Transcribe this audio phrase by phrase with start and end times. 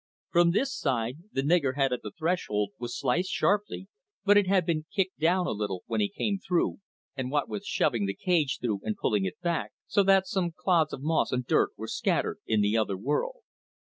[0.31, 3.87] From this side, the niggerhead at the threshold was sliced sharply,
[4.25, 6.77] but it had been kicked down a little when he came through,
[7.15, 10.91] and what with shoving the cage through and pulling it back, so that some clods
[10.91, 13.41] of moss and dirt were scattered in the other world.